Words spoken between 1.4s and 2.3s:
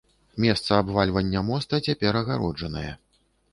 моста цяпер